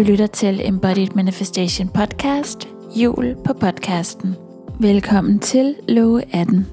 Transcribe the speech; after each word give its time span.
Du 0.00 0.04
lytter 0.04 0.26
til 0.26 0.60
Embodied 0.64 1.08
Manifestation 1.14 1.88
Podcast, 1.88 2.68
jul 2.96 3.36
på 3.44 3.52
podcasten. 3.52 4.36
Velkommen 4.78 5.38
til 5.38 5.76
Love 5.88 6.34
18. 6.34 6.66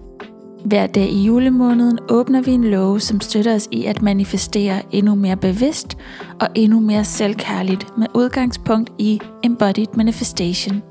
Hver 0.65 0.87
dag 0.87 1.09
i 1.09 1.23
julemåneden 1.23 1.99
åbner 2.09 2.41
vi 2.41 2.51
en 2.51 2.63
love, 2.63 2.99
som 2.99 3.21
støtter 3.21 3.55
os 3.55 3.67
i 3.71 3.85
at 3.85 4.01
manifestere 4.01 4.81
endnu 4.91 5.15
mere 5.15 5.37
bevidst 5.37 5.97
og 6.39 6.47
endnu 6.55 6.79
mere 6.79 7.05
selvkærligt 7.05 7.97
med 7.97 8.07
udgangspunkt 8.13 8.91
i 8.99 9.19
Embodied 9.43 9.93
Manifestation. 9.93 10.83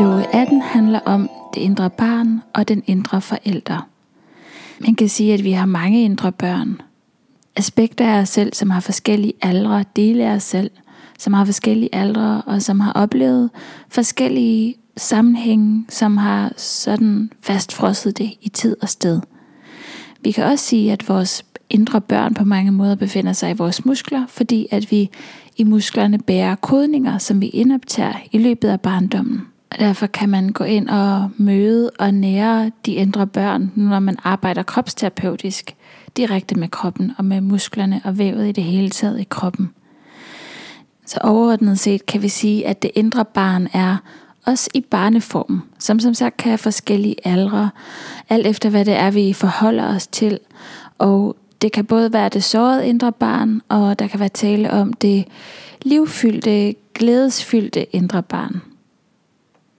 Love 0.00 0.34
18 0.34 0.62
handler 0.62 1.00
om 1.04 1.30
det 1.54 1.60
indre 1.60 1.90
barn 1.90 2.42
og 2.54 2.68
den 2.68 2.82
indre 2.86 3.20
forælder. 3.20 3.88
Man 4.80 4.94
kan 4.94 5.08
sige, 5.08 5.34
at 5.34 5.44
vi 5.44 5.52
har 5.52 5.66
mange 5.66 6.04
indre 6.04 6.32
børn. 6.32 6.80
Aspekter 7.56 8.06
af 8.06 8.20
os 8.20 8.28
selv, 8.28 8.54
som 8.54 8.70
har 8.70 8.80
forskellige 8.80 9.32
aldre, 9.42 9.84
dele 9.96 10.24
af 10.24 10.34
os 10.34 10.42
selv, 10.42 10.70
som 11.18 11.32
har 11.32 11.44
forskellige 11.44 11.94
aldre, 11.94 12.42
og 12.46 12.62
som 12.62 12.80
har 12.80 12.92
oplevet 12.92 13.50
forskellige 13.88 14.74
sammenhænge, 14.96 15.84
som 15.88 16.16
har 16.16 16.52
sådan 16.56 17.30
fastfrosset 17.42 18.18
det 18.18 18.30
i 18.40 18.48
tid 18.48 18.76
og 18.82 18.88
sted. 18.88 19.20
Vi 20.20 20.30
kan 20.30 20.44
også 20.44 20.64
sige, 20.64 20.92
at 20.92 21.08
vores 21.08 21.44
indre 21.70 22.00
børn 22.00 22.34
på 22.34 22.44
mange 22.44 22.72
måder 22.72 22.94
befinder 22.94 23.32
sig 23.32 23.50
i 23.50 23.56
vores 23.56 23.84
muskler, 23.84 24.26
fordi 24.28 24.66
at 24.70 24.90
vi 24.90 25.10
i 25.56 25.64
musklerne 25.64 26.18
bærer 26.18 26.54
kodninger, 26.54 27.18
som 27.18 27.40
vi 27.40 27.46
indoptager 27.48 28.14
i 28.32 28.38
løbet 28.38 28.68
af 28.68 28.80
barndommen. 28.80 29.51
Og 29.72 29.78
derfor 29.78 30.06
kan 30.06 30.28
man 30.28 30.48
gå 30.48 30.64
ind 30.64 30.88
og 30.88 31.30
møde 31.36 31.90
og 31.98 32.14
nære 32.14 32.70
de 32.86 32.92
indre 32.92 33.26
børn, 33.26 33.72
når 33.74 33.98
man 33.98 34.16
arbejder 34.24 34.62
kropsterapeutisk, 34.62 35.74
direkte 36.16 36.54
med 36.54 36.68
kroppen 36.68 37.12
og 37.18 37.24
med 37.24 37.40
musklerne 37.40 38.00
og 38.04 38.18
vævet 38.18 38.48
i 38.48 38.52
det 38.52 38.64
hele 38.64 38.90
taget 38.90 39.20
i 39.20 39.26
kroppen. 39.30 39.70
Så 41.06 41.18
overordnet 41.22 41.78
set 41.78 42.06
kan 42.06 42.22
vi 42.22 42.28
sige, 42.28 42.66
at 42.66 42.82
det 42.82 42.90
indre 42.94 43.24
barn 43.24 43.68
er 43.72 43.96
også 44.46 44.70
i 44.74 44.80
barneform, 44.80 45.62
som 45.78 46.00
som 46.00 46.14
sagt 46.14 46.36
kan 46.36 46.50
have 46.50 46.58
forskellige 46.58 47.16
aldre, 47.24 47.70
alt 48.28 48.46
efter 48.46 48.70
hvad 48.70 48.84
det 48.84 48.94
er, 48.94 49.10
vi 49.10 49.32
forholder 49.32 49.94
os 49.94 50.06
til. 50.06 50.38
Og 50.98 51.36
det 51.62 51.72
kan 51.72 51.84
både 51.84 52.12
være 52.12 52.28
det 52.28 52.44
sårede 52.44 52.86
indre 52.86 53.12
barn, 53.12 53.62
og 53.68 53.98
der 53.98 54.06
kan 54.06 54.20
være 54.20 54.28
tale 54.28 54.70
om 54.70 54.92
det 54.92 55.24
livfyldte, 55.82 56.74
glædesfyldte 56.94 57.96
indre 57.96 58.22
barn. 58.22 58.62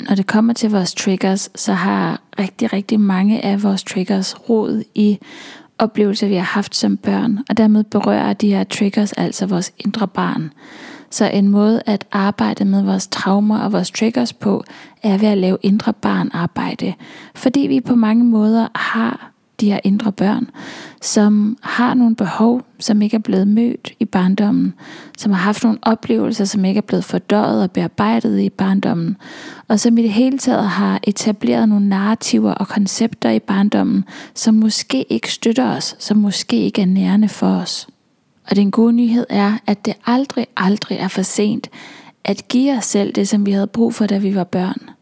Når 0.09 0.15
det 0.15 0.27
kommer 0.27 0.53
til 0.53 0.71
vores 0.71 0.93
triggers, 0.93 1.49
så 1.55 1.73
har 1.73 2.21
rigtig, 2.39 2.73
rigtig 2.73 2.99
mange 2.99 3.45
af 3.45 3.63
vores 3.63 3.83
triggers 3.83 4.49
rod 4.49 4.83
i 4.95 5.19
oplevelser, 5.77 6.27
vi 6.27 6.35
har 6.35 6.43
haft 6.43 6.75
som 6.75 6.97
børn, 6.97 7.39
og 7.49 7.57
dermed 7.57 7.83
berører 7.83 8.33
de 8.33 8.53
her 8.53 8.63
triggers 8.63 9.13
altså 9.13 9.45
vores 9.45 9.73
indre 9.77 10.07
barn. 10.07 10.51
Så 11.09 11.29
en 11.29 11.47
måde 11.47 11.81
at 11.85 12.05
arbejde 12.11 12.65
med 12.65 12.83
vores 12.83 13.07
traumer 13.07 13.59
og 13.59 13.71
vores 13.71 13.91
triggers 13.91 14.33
på, 14.33 14.63
er 15.03 15.17
ved 15.17 15.27
at 15.27 15.37
lave 15.37 15.57
indre 15.61 15.93
barn 15.93 16.29
arbejde. 16.33 16.93
Fordi 17.35 17.59
vi 17.59 17.81
på 17.81 17.95
mange 17.95 18.23
måder 18.23 18.67
har 18.75 19.32
de 19.64 19.72
her 19.72 19.80
indre 19.83 20.11
børn, 20.11 20.50
som 21.01 21.57
har 21.62 21.94
nogle 21.94 22.16
behov, 22.16 22.62
som 22.79 23.01
ikke 23.01 23.16
er 23.16 23.22
blevet 23.22 23.47
mødt 23.47 23.94
i 24.00 24.06
barndommen, 24.06 24.74
som 25.18 25.31
har 25.31 25.40
haft 25.40 25.63
nogle 25.63 25.79
oplevelser, 25.81 26.46
som 26.46 26.66
ikke 26.66 26.78
er 26.78 26.81
blevet 26.81 27.06
fordøjet 27.06 27.63
og 27.63 27.72
bearbejdet 27.72 28.40
i 28.40 28.50
barndommen, 28.50 29.18
og 29.68 29.79
som 29.79 29.97
i 29.97 30.02
det 30.02 30.12
hele 30.12 30.38
taget 30.38 30.69
har 30.69 31.00
etableret 31.03 31.69
nogle 31.69 31.90
narrativer 31.90 32.52
og 32.52 32.68
koncepter 32.68 33.29
i 33.29 33.40
barndommen, 33.40 34.03
som 34.35 34.53
måske 34.53 35.06
ikke 35.09 35.31
støtter 35.31 35.75
os, 35.75 35.96
som 36.00 36.18
måske 36.18 36.56
ikke 36.56 36.81
er 36.81 36.85
nærende 36.85 37.29
for 37.29 37.47
os. 37.47 37.88
Og 38.50 38.56
den 38.56 38.72
gode 38.72 38.94
nyhed 38.94 39.25
er, 39.29 39.57
at 39.68 39.85
det 39.85 39.94
aldrig, 40.06 40.47
aldrig 40.57 40.97
er 40.97 41.07
for 41.07 41.22
sent 41.22 41.69
at 42.23 42.47
give 42.47 42.78
os 42.78 42.85
selv 42.85 43.12
det, 43.12 43.28
som 43.28 43.46
vi 43.46 43.52
havde 43.52 43.68
brug 43.68 43.94
for, 43.94 44.06
da 44.06 44.18
vi 44.18 44.35
var 44.35 44.44
børn. 44.44 44.92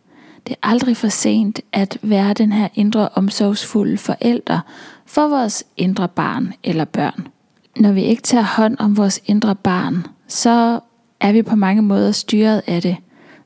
Det 0.47 0.55
er 0.61 0.67
aldrig 0.69 0.97
for 0.97 1.07
sent 1.07 1.59
at 1.73 1.97
være 2.01 2.33
den 2.33 2.51
her 2.51 2.67
indre 2.73 3.09
omsorgsfulde 3.09 3.97
forælder 3.97 4.59
for 5.05 5.27
vores 5.27 5.63
indre 5.77 6.07
barn 6.07 6.53
eller 6.63 6.85
børn. 6.85 7.27
Når 7.79 7.91
vi 7.91 8.03
ikke 8.03 8.21
tager 8.21 8.43
hånd 8.43 8.75
om 8.79 8.97
vores 8.97 9.21
indre 9.25 9.55
barn, 9.55 10.05
så 10.27 10.79
er 11.19 11.31
vi 11.31 11.41
på 11.41 11.55
mange 11.55 11.81
måder 11.81 12.11
styret 12.11 12.61
af 12.67 12.81
det. 12.81 12.97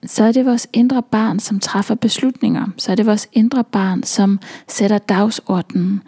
Så 0.06 0.23
er 0.23 0.31
det 0.31 0.45
vores 0.45 0.67
indre 0.73 1.03
barn, 1.03 1.39
som 1.39 1.59
træffer 1.59 1.95
beslutninger. 1.95 2.67
Så 2.78 2.91
er 2.91 2.95
det 2.95 3.06
vores 3.06 3.27
indre 3.33 3.63
barn, 3.63 4.03
som 4.03 4.39
sætter 4.67 4.97
dagsordenen. 4.97 6.01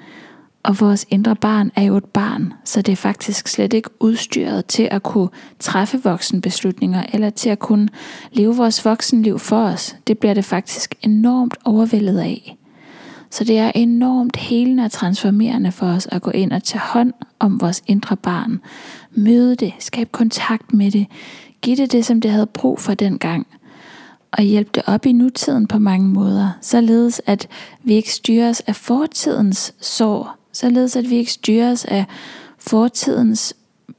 Og 0.68 0.80
vores 0.80 1.06
indre 1.10 1.36
barn 1.36 1.72
er 1.76 1.82
jo 1.82 1.98
et 1.98 2.06
barn, 2.06 2.54
så 2.64 2.82
det 2.82 2.92
er 2.92 2.96
faktisk 2.96 3.48
slet 3.48 3.74
ikke 3.74 3.90
udstyret 4.00 4.66
til 4.66 4.88
at 4.92 5.04
kunne 5.04 5.30
træffe 5.60 6.04
voksenbeslutninger, 6.04 7.04
eller 7.14 7.30
til 7.30 7.50
at 7.50 7.60
kunne 7.60 7.90
leve 8.32 8.56
vores 8.56 8.86
voksenliv 8.86 9.40
for 9.40 9.64
os. 9.64 9.96
Det 10.08 10.18
bliver 10.18 10.34
det 10.34 10.46
faktisk 10.46 10.96
enormt 11.02 11.58
overvældet 11.66 12.20
af. 12.20 12.58
Så 13.30 13.44
det 13.44 13.58
er 13.58 13.72
enormt 13.76 14.36
helende 14.36 14.84
og 14.84 14.92
transformerende 14.92 15.72
for 15.72 15.88
os 15.88 16.08
at 16.12 16.22
gå 16.22 16.32
ind 16.32 16.52
og 16.52 16.64
tage 16.64 16.82
hånd 16.82 17.14
om 17.40 17.62
vores 17.62 17.84
indre 17.88 18.18
barn. 18.18 18.60
Møde 19.12 19.56
det, 19.56 19.74
skabe 19.80 20.10
kontakt 20.12 20.74
med 20.74 20.92
det, 20.92 21.08
give 21.62 21.76
det 21.76 21.92
det, 21.92 22.06
som 22.06 22.22
det 22.22 22.32
havde 22.32 22.46
brug 22.46 22.80
for 22.80 22.94
dengang. 22.94 23.48
Og 24.32 24.44
hjælpe 24.44 24.72
det 24.76 24.84
op 24.86 25.06
i 25.06 25.12
nutiden 25.12 25.68
på 25.68 25.80
mange 25.80 26.08
måder, 26.08 26.52
således 26.62 27.22
at 27.26 27.48
vi 27.84 27.94
ikke 27.94 28.14
styres 28.14 28.60
af 28.60 28.76
fortidens 28.76 29.74
sår, 29.82 30.38
således 30.52 30.96
at 30.96 31.10
vi 31.10 31.16
ikke 31.16 31.32
styres 31.32 31.86
af 31.86 32.06
fortidens 32.58 33.54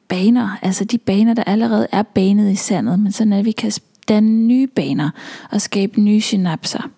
baner, 0.09 0.59
altså 0.63 0.85
de 0.85 0.99
baner, 0.99 1.35
der 1.35 1.45
allerede 1.45 1.87
er 1.93 2.03
banet 2.03 2.53
i 2.53 2.57
sandet, 2.57 2.99
men 2.99 3.13
sådan 3.13 3.33
at 3.33 3.45
vi 3.45 3.53
kan 3.53 3.73
danne 4.09 4.47
nye 4.47 4.67
baner 4.67 5.11
og 5.51 5.61
skabe 5.61 6.01
nye 6.01 6.21
synapser. 6.21 6.91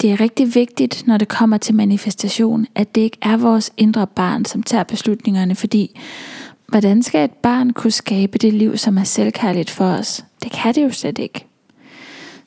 Det 0.00 0.12
er 0.12 0.20
rigtig 0.20 0.54
vigtigt, 0.54 1.06
når 1.06 1.18
det 1.18 1.28
kommer 1.28 1.56
til 1.56 1.74
manifestation, 1.74 2.66
at 2.74 2.94
det 2.94 3.00
ikke 3.00 3.18
er 3.22 3.36
vores 3.36 3.72
indre 3.76 4.06
barn, 4.06 4.44
som 4.44 4.62
tager 4.62 4.84
beslutningerne, 4.84 5.54
fordi 5.54 6.00
hvordan 6.68 7.02
skal 7.02 7.24
et 7.24 7.30
barn 7.30 7.72
kunne 7.72 7.90
skabe 7.90 8.38
det 8.38 8.52
liv, 8.52 8.76
som 8.76 8.98
er 8.98 9.04
selvkærligt 9.04 9.70
for 9.70 9.84
os? 9.84 10.24
Det 10.42 10.52
kan 10.52 10.74
det 10.74 10.82
jo 10.84 10.90
slet 10.90 11.18
ikke. 11.18 11.46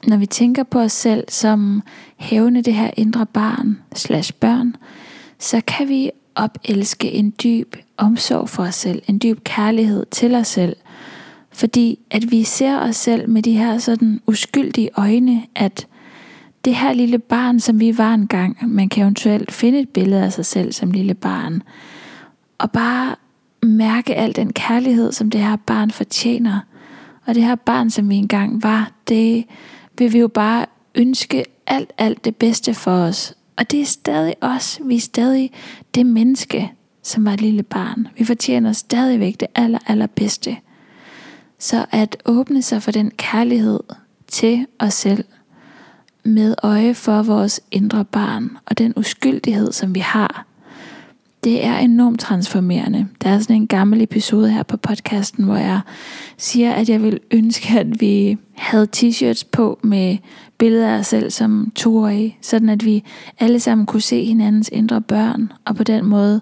Når 0.07 0.17
vi 0.17 0.25
tænker 0.25 0.63
på 0.63 0.79
os 0.79 0.91
selv 0.91 1.23
som 1.29 1.83
hævende 2.17 2.61
det 2.61 2.73
her 2.73 2.91
indre 2.97 3.25
barn 3.25 3.77
slash 3.95 4.33
børn, 4.33 4.75
så 5.39 5.61
kan 5.67 5.89
vi 5.89 6.11
opelske 6.35 7.11
en 7.11 7.33
dyb 7.43 7.75
omsorg 7.97 8.49
for 8.49 8.63
os 8.63 8.75
selv, 8.75 9.01
en 9.07 9.19
dyb 9.23 9.43
kærlighed 9.43 10.05
til 10.11 10.35
os 10.35 10.47
selv, 10.47 10.75
fordi 11.51 11.99
at 12.11 12.31
vi 12.31 12.43
ser 12.43 12.79
os 12.79 12.95
selv 12.95 13.29
med 13.29 13.41
de 13.41 13.57
her 13.57 13.77
sådan 13.77 14.21
uskyldige 14.27 14.89
øjne, 14.97 15.43
at 15.55 15.87
det 16.65 16.75
her 16.75 16.93
lille 16.93 17.19
barn, 17.19 17.59
som 17.59 17.79
vi 17.79 17.97
var 17.97 18.13
engang, 18.13 18.57
man 18.61 18.89
kan 18.89 19.03
eventuelt 19.03 19.51
finde 19.51 19.79
et 19.79 19.89
billede 19.89 20.23
af 20.23 20.33
sig 20.33 20.45
selv 20.45 20.71
som 20.71 20.91
lille 20.91 21.13
barn, 21.13 21.61
og 22.57 22.71
bare 22.71 23.15
mærke 23.63 24.15
al 24.15 24.35
den 24.35 24.53
kærlighed, 24.53 25.11
som 25.11 25.29
det 25.29 25.41
her 25.41 25.55
barn 25.55 25.91
fortjener. 25.91 26.59
Og 27.25 27.35
det 27.35 27.43
her 27.43 27.55
barn, 27.55 27.89
som 27.89 28.09
vi 28.09 28.15
engang 28.15 28.63
var, 28.63 28.91
det 29.07 29.45
vil 29.97 30.13
vi 30.13 30.19
jo 30.19 30.27
bare 30.27 30.65
ønske 30.95 31.45
alt, 31.67 31.93
alt 31.97 32.25
det 32.25 32.35
bedste 32.35 32.73
for 32.73 32.91
os. 32.91 33.33
Og 33.57 33.71
det 33.71 33.81
er 33.81 33.85
stadig 33.85 34.35
os. 34.41 34.79
Vi 34.83 34.95
er 34.95 34.99
stadig 34.99 35.51
det 35.95 36.05
menneske, 36.05 36.71
som 37.03 37.25
var 37.25 37.33
et 37.33 37.41
lille 37.41 37.63
barn. 37.63 38.07
Vi 38.17 38.25
fortjener 38.25 38.73
stadigvæk 38.73 39.39
det 39.39 39.47
aller, 39.55 39.79
allerbedste. 39.87 40.57
Så 41.59 41.85
at 41.91 42.17
åbne 42.25 42.61
sig 42.61 42.83
for 42.83 42.91
den 42.91 43.11
kærlighed 43.11 43.79
til 44.27 44.67
os 44.79 44.93
selv, 44.93 45.25
med 46.23 46.55
øje 46.63 46.93
for 46.93 47.23
vores 47.23 47.61
indre 47.71 48.05
barn 48.05 48.57
og 48.65 48.77
den 48.77 48.93
uskyldighed, 48.95 49.71
som 49.71 49.95
vi 49.95 49.99
har, 49.99 50.45
det 51.45 51.65
er 51.65 51.77
enormt 51.77 52.19
transformerende. 52.19 53.07
Der 53.23 53.29
er 53.29 53.39
sådan 53.39 53.55
en 53.55 53.67
gammel 53.67 54.01
episode 54.01 54.51
her 54.51 54.63
på 54.63 54.77
podcasten, 54.77 55.45
hvor 55.45 55.55
jeg 55.55 55.79
siger, 56.37 56.73
at 56.73 56.89
jeg 56.89 57.03
vil 57.03 57.19
ønske, 57.31 57.79
at 57.79 58.01
vi 58.01 58.37
havde 58.57 58.87
t-shirts 58.95 59.43
på 59.51 59.79
med 59.83 60.17
billeder 60.57 60.89
af 60.89 60.99
os 60.99 61.07
selv 61.07 61.31
som 61.31 61.71
toårige, 61.75 62.37
sådan 62.41 62.69
at 62.69 62.85
vi 62.85 63.03
alle 63.39 63.59
sammen 63.59 63.85
kunne 63.85 64.01
se 64.01 64.25
hinandens 64.25 64.69
indre 64.73 65.01
børn, 65.01 65.51
og 65.65 65.75
på 65.75 65.83
den 65.83 66.05
måde 66.05 66.41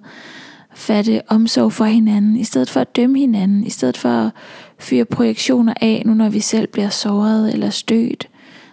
fatte 0.75 1.21
omsorg 1.27 1.73
for 1.73 1.85
hinanden, 1.85 2.35
i 2.35 2.44
stedet 2.44 2.69
for 2.69 2.79
at 2.79 2.95
dømme 2.95 3.19
hinanden, 3.19 3.65
i 3.65 3.69
stedet 3.69 3.97
for 3.97 4.09
at 4.09 4.31
fyre 4.79 5.06
projektioner 5.06 5.73
af, 5.81 6.03
nu 6.06 6.13
når 6.13 6.29
vi 6.29 6.39
selv 6.39 6.67
bliver 6.67 6.89
såret 6.89 7.53
eller 7.53 7.69
stødt, 7.69 8.29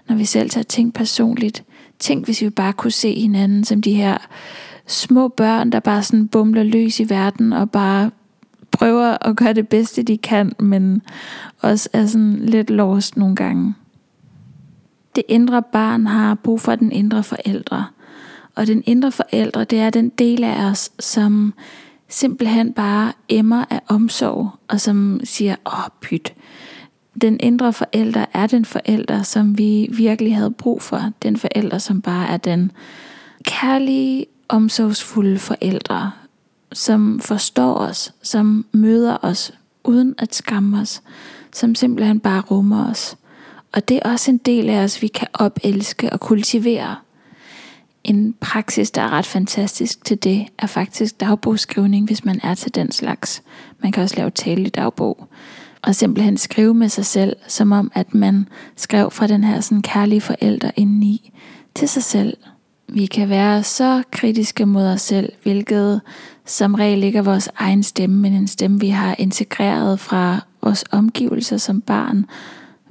når 0.08 0.16
vi 0.16 0.24
selv 0.24 0.50
tager 0.50 0.64
ting 0.64 0.94
personligt. 0.94 1.64
Tænk, 1.98 2.24
hvis 2.24 2.42
vi 2.42 2.50
bare 2.50 2.72
kunne 2.72 2.90
se 2.90 3.20
hinanden 3.20 3.64
som 3.64 3.82
de 3.82 3.94
her 3.94 4.18
små 4.90 5.28
børn, 5.28 5.72
der 5.72 5.80
bare 5.80 6.02
sådan 6.02 6.28
bumler 6.28 6.62
løs 6.62 7.00
i 7.00 7.10
verden 7.10 7.52
og 7.52 7.70
bare 7.70 8.10
prøver 8.70 9.26
at 9.28 9.36
gøre 9.36 9.52
det 9.52 9.68
bedste, 9.68 10.02
de 10.02 10.18
kan, 10.18 10.52
men 10.58 11.02
også 11.60 11.88
er 11.92 12.06
sådan 12.06 12.36
lidt 12.36 12.70
lost 12.70 13.16
nogle 13.16 13.36
gange. 13.36 13.74
Det 15.16 15.24
indre 15.28 15.62
barn 15.62 16.06
har 16.06 16.34
brug 16.34 16.60
for 16.60 16.74
den 16.74 16.92
indre 16.92 17.22
forældre. 17.22 17.86
Og 18.54 18.66
den 18.66 18.82
indre 18.86 19.12
forældre, 19.12 19.64
det 19.64 19.80
er 19.80 19.90
den 19.90 20.08
del 20.08 20.44
af 20.44 20.64
os, 20.64 20.90
som 20.98 21.54
simpelthen 22.08 22.72
bare 22.72 23.12
emmer 23.28 23.64
af 23.70 23.80
omsorg, 23.88 24.50
og 24.68 24.80
som 24.80 25.20
siger, 25.24 25.56
åh 25.66 25.88
pyt, 26.02 26.34
den 27.22 27.36
indre 27.40 27.72
forælder 27.72 28.24
er 28.34 28.46
den 28.46 28.64
forælder, 28.64 29.22
som 29.22 29.58
vi 29.58 29.88
virkelig 29.92 30.36
havde 30.36 30.50
brug 30.50 30.82
for. 30.82 31.10
Den 31.22 31.36
forælder, 31.36 31.78
som 31.78 32.02
bare 32.02 32.28
er 32.28 32.36
den 32.36 32.72
kærlige, 33.44 34.26
omsorgsfulde 34.50 35.38
forældre, 35.38 36.12
som 36.72 37.20
forstår 37.20 37.74
os, 37.74 38.12
som 38.22 38.66
møder 38.72 39.16
os 39.22 39.52
uden 39.84 40.14
at 40.18 40.34
skamme 40.34 40.80
os, 40.80 41.02
som 41.52 41.74
simpelthen 41.74 42.20
bare 42.20 42.40
rummer 42.40 42.90
os. 42.90 43.16
Og 43.72 43.88
det 43.88 44.00
er 44.02 44.10
også 44.10 44.30
en 44.30 44.38
del 44.38 44.70
af 44.70 44.84
os, 44.84 45.02
vi 45.02 45.06
kan 45.06 45.28
opelske 45.34 46.12
og 46.12 46.20
kultivere. 46.20 46.96
En 48.04 48.34
praksis, 48.40 48.90
der 48.90 49.02
er 49.02 49.10
ret 49.10 49.26
fantastisk 49.26 50.04
til 50.04 50.24
det, 50.24 50.46
er 50.58 50.66
faktisk 50.66 51.20
dagbogskrivning, 51.20 52.06
hvis 52.06 52.24
man 52.24 52.40
er 52.42 52.54
til 52.54 52.74
den 52.74 52.92
slags. 52.92 53.42
Man 53.78 53.92
kan 53.92 54.02
også 54.02 54.16
lave 54.16 54.30
tale 54.30 54.62
i 54.62 54.68
dagbog. 54.68 55.28
Og 55.82 55.94
simpelthen 55.94 56.36
skrive 56.36 56.74
med 56.74 56.88
sig 56.88 57.06
selv, 57.06 57.36
som 57.48 57.72
om 57.72 57.92
at 57.94 58.14
man 58.14 58.48
skrev 58.76 59.10
fra 59.10 59.26
den 59.26 59.44
her 59.44 59.60
sådan 59.60 59.82
kærlige 59.82 60.20
forælder 60.20 60.70
indeni 60.76 61.32
til 61.74 61.88
sig 61.88 62.02
selv. 62.02 62.36
Vi 62.92 63.06
kan 63.06 63.28
være 63.28 63.62
så 63.62 64.02
kritiske 64.10 64.66
mod 64.66 64.86
os 64.86 65.00
selv, 65.00 65.32
hvilket 65.42 66.00
som 66.44 66.74
regel 66.74 67.04
ikke 67.04 67.18
er 67.18 67.22
vores 67.22 67.48
egen 67.56 67.82
stemme, 67.82 68.16
men 68.16 68.32
en 68.32 68.48
stemme, 68.48 68.80
vi 68.80 68.88
har 68.88 69.14
integreret 69.18 70.00
fra 70.00 70.40
vores 70.62 70.84
omgivelser 70.90 71.56
som 71.56 71.80
barn, 71.80 72.26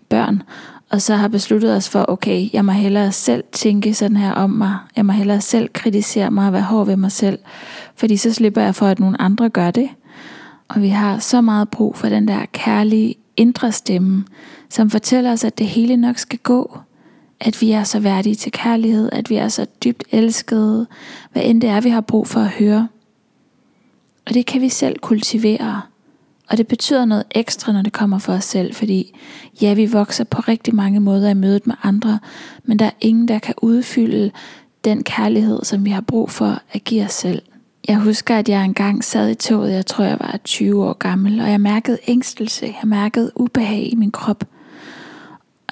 børn, 0.10 0.42
og 0.90 1.02
så 1.02 1.16
har 1.16 1.28
besluttet 1.28 1.76
os 1.76 1.90
for, 1.90 2.06
okay, 2.08 2.50
jeg 2.54 2.66
må 2.66 2.72
hellere 2.72 3.12
selv 3.12 3.44
tænke 3.52 3.94
sådan 3.94 4.18
her 4.18 4.32
om 4.32 4.50
mig. 4.50 4.78
Jeg 4.96 5.06
må 5.06 5.12
hellere 5.12 5.42
selv 5.42 5.70
kritisere 5.74 6.32
mig 6.32 6.48
og 6.48 6.54
være 6.54 6.62
hård 6.62 6.86
ved 6.86 6.96
mig 6.96 7.12
selv. 7.12 7.40
Fordi 7.96 8.18
så 8.18 8.34
slipper 8.34 8.62
jeg 8.62 8.76
for, 8.76 8.86
at 8.86 9.00
nogle 9.00 9.22
andre 9.22 9.50
gør 9.50 9.72
det. 9.72 9.90
Og 10.68 10.82
vi 10.82 10.90
har 10.90 11.20
så 11.20 11.42
meget 11.42 11.70
brug 11.70 11.98
for 11.98 12.10
den 12.10 12.28
der 12.28 12.46
kærlige 12.54 13.16
indre 13.38 13.72
stemme, 13.72 14.26
som 14.70 14.90
fortæller 14.90 15.32
os, 15.32 15.44
at 15.44 15.58
det 15.58 15.68
hele 15.68 15.98
nok 15.98 16.18
skal 16.18 16.40
gå. 16.40 16.80
At 17.42 17.62
vi 17.62 17.72
er 17.72 17.84
så 17.84 18.00
værdige 18.00 18.36
til 18.36 18.52
kærlighed, 18.52 19.10
at 19.12 19.30
vi 19.30 19.36
er 19.36 19.48
så 19.48 19.66
dybt 19.84 20.04
elskede, 20.12 20.88
hvad 21.32 21.44
end 21.46 21.62
det 21.62 21.70
er, 21.70 21.82
vi 21.82 21.90
har 21.90 22.02
brug 22.02 22.28
for 22.28 22.40
at 22.40 22.50
høre. 22.50 22.88
Og 24.28 24.34
det 24.34 24.46
kan 24.46 24.62
vi 24.62 24.70
selv 24.70 25.00
kultivere. 25.00 25.82
Og 26.50 26.58
det 26.58 26.68
betyder 26.68 27.06
noget 27.06 27.24
ekstra, 27.32 27.72
når 27.72 27.82
det 27.82 27.94
kommer 27.94 28.18
for 28.20 28.34
os 28.34 28.44
selv, 28.44 28.74
fordi 28.74 29.18
ja, 29.62 29.74
vi 29.74 29.86
vokser 29.86 30.24
på 30.24 30.40
rigtig 30.40 30.76
mange 30.76 31.00
måder 31.00 31.30
i 31.30 31.34
mødet 31.34 31.68
med 31.68 31.76
andre, 31.84 32.20
men 32.64 32.80
der 32.80 32.86
er 32.86 32.92
ingen, 33.02 33.28
der 33.28 33.40
kan 33.40 33.54
udfylde 33.62 34.32
den 34.86 35.04
kærlighed, 35.04 35.60
som 35.64 35.86
vi 35.86 35.90
har 35.90 36.02
brug 36.02 36.30
for 36.30 36.62
at 36.72 36.84
give 36.84 37.06
os 37.06 37.14
selv. 37.14 37.42
Jeg 37.88 37.98
husker, 37.98 38.36
at 38.36 38.50
jeg 38.50 38.66
engang 38.66 39.04
sad 39.04 39.30
i 39.30 39.36
toget, 39.36 39.74
jeg 39.74 39.86
tror, 39.86 40.04
jeg 40.04 40.18
var 40.20 40.40
20 40.44 40.86
år 40.86 40.94
gammel, 40.94 41.40
og 41.40 41.50
jeg 41.50 41.62
mærkede 41.62 41.98
ængstelse, 42.08 42.66
jeg 42.66 42.90
mærkede 42.90 43.32
ubehag 43.36 43.90
i 43.92 43.96
min 43.96 44.12
krop. 44.12 44.44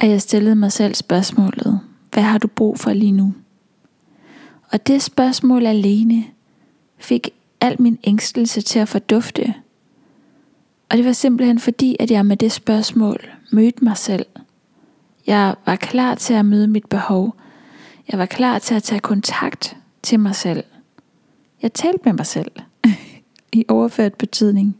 Og 0.02 0.10
jeg 0.10 0.22
stillede 0.22 0.56
mig 0.56 0.72
selv 0.72 0.96
spørgsmålet, 0.96 1.80
hvad 2.14 2.24
har 2.24 2.38
du 2.38 2.48
brug 2.48 2.80
for 2.80 2.94
lige 2.94 3.12
nu? 3.12 3.34
Og 4.72 4.88
det 4.88 5.02
spørgsmål 5.02 5.66
alene 5.66 6.26
fik 6.98 7.30
al 7.62 7.82
min 7.82 8.00
ængstelse 8.04 8.62
til 8.62 8.80
at 8.80 8.90
fordufte, 8.90 9.54
og 10.90 10.98
det 10.98 11.06
var 11.06 11.12
simpelthen 11.12 11.60
fordi, 11.60 11.96
at 12.00 12.12
jeg 12.12 12.26
med 12.26 12.38
det 12.38 12.52
spørgsmål 12.52 13.30
mødte 13.52 13.84
mig 13.84 13.98
selv. 13.98 14.26
Jeg 15.28 15.56
var 15.66 15.76
klar 15.76 16.16
til 16.16 16.34
at 16.34 16.46
møde 16.46 16.68
mit 16.68 16.86
behov. 16.86 17.36
Jeg 18.12 18.20
var 18.20 18.26
klar 18.26 18.60
til 18.60 18.76
at 18.76 18.84
tage 18.84 19.00
kontakt 19.00 19.78
til 20.04 20.20
mig 20.20 20.36
selv. 20.36 20.64
Jeg 21.62 21.74
talte 21.74 22.00
med 22.06 22.14
mig 22.14 22.26
selv 22.26 22.52
i 23.54 23.66
overført 23.68 24.14
betydning. 24.14 24.78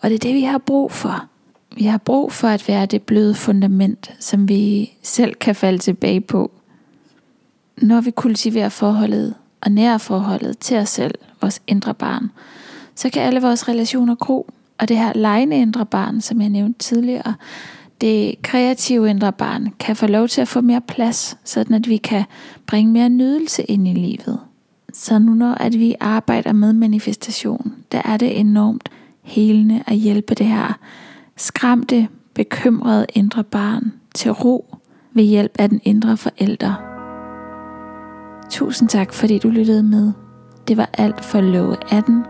Og 0.00 0.10
det 0.10 0.14
er 0.14 0.18
det, 0.18 0.34
vi 0.34 0.42
har 0.42 0.58
brug 0.58 0.92
for. 0.92 1.28
Vi 1.76 1.84
har 1.84 1.98
brug 1.98 2.32
for 2.32 2.48
at 2.48 2.68
være 2.68 2.86
det 2.86 3.02
bløde 3.02 3.34
fundament, 3.34 4.14
som 4.20 4.48
vi 4.48 4.92
selv 5.02 5.34
kan 5.34 5.54
falde 5.54 5.78
tilbage 5.78 6.20
på. 6.20 6.50
Når 7.82 8.00
vi 8.00 8.10
kultiverer 8.10 8.68
forholdet 8.68 9.34
og 9.60 9.72
nærer 9.72 9.98
forholdet 9.98 10.58
til 10.58 10.76
os 10.76 10.88
selv, 10.88 11.14
vores 11.40 11.62
indre 11.66 11.94
barn, 11.94 12.30
så 12.94 13.10
kan 13.10 13.22
alle 13.22 13.40
vores 13.40 13.68
relationer 13.68 14.14
gro 14.14 14.50
og 14.78 14.88
det 14.88 14.98
her 14.98 15.12
lejende 15.14 15.56
indre 15.56 15.86
barn, 15.86 16.20
som 16.20 16.40
jeg 16.40 16.48
nævnte 16.48 16.78
tidligere, 16.78 17.34
det 18.00 18.42
kreative 18.42 19.10
indre 19.10 19.32
barn, 19.32 19.68
kan 19.78 19.96
få 19.96 20.06
lov 20.06 20.28
til 20.28 20.40
at 20.40 20.48
få 20.48 20.60
mere 20.60 20.80
plads, 20.80 21.36
sådan 21.44 21.76
at 21.76 21.88
vi 21.88 21.96
kan 21.96 22.24
bringe 22.66 22.92
mere 22.92 23.08
nydelse 23.08 23.62
ind 23.62 23.88
i 23.88 23.92
livet. 23.92 24.40
Så 24.92 25.18
nu 25.18 25.34
når 25.34 25.54
at 25.54 25.78
vi 25.78 25.94
arbejder 26.00 26.52
med 26.52 26.72
manifestation, 26.72 27.74
der 27.92 28.02
er 28.04 28.16
det 28.16 28.40
enormt 28.40 28.88
helende 29.22 29.82
at 29.86 29.96
hjælpe 29.96 30.34
det 30.34 30.46
her 30.46 30.78
skræmte, 31.36 32.08
bekymrede 32.34 33.06
indre 33.14 33.44
barn 33.44 33.92
til 34.14 34.30
ro 34.30 34.76
ved 35.14 35.24
hjælp 35.24 35.52
af 35.58 35.68
den 35.68 35.80
indre 35.84 36.16
forælder. 36.16 36.74
Tusind 38.50 38.88
tak, 38.88 39.12
fordi 39.12 39.38
du 39.38 39.48
lyttede 39.48 39.82
med. 39.82 40.12
Det 40.68 40.76
var 40.76 40.90
alt 40.92 41.24
for 41.24 41.40
Love 41.40 41.76
18. 41.92 42.24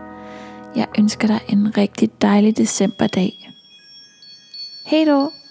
Jeg 0.75 0.87
ønsker 0.99 1.27
dig 1.27 1.39
en 1.49 1.77
rigtig 1.77 2.21
dejlig 2.21 2.57
decemberdag. 2.57 3.49
Hej 4.85 5.05
då! 5.05 5.42